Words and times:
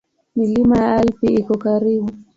Milima 0.35 0.75
ya 0.83 0.95
Alpi 0.95 1.27
iko 1.41 1.55
karibu. 1.63 2.09